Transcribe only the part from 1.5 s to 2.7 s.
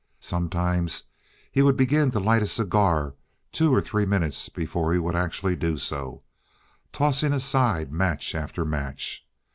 he would begin to light a